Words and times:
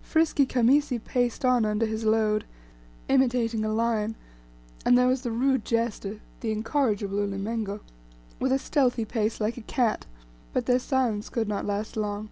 Frisky 0.00 0.46
Khamisi 0.46 0.98
paced 0.98 1.44
on 1.44 1.66
under 1.66 1.84
his 1.84 2.06
load, 2.06 2.46
imitating 3.06 3.66
a 3.66 3.68
lion 3.70 4.16
and 4.82 4.96
there 4.96 5.08
was 5.08 5.20
the 5.20 5.30
rude 5.30 5.62
jester 5.62 6.20
the 6.40 6.50
incorrigible 6.52 7.18
Ulimengo 7.18 7.80
with 8.40 8.50
a 8.52 8.58
stealthy 8.58 9.04
pace 9.04 9.42
like 9.42 9.58
a 9.58 9.68
cat. 9.68 10.06
But 10.54 10.64
their 10.64 10.78
silence 10.78 11.28
could 11.28 11.48
not 11.48 11.66
last 11.66 11.98
long. 11.98 12.30